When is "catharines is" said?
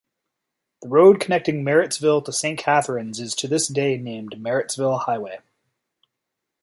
2.57-3.35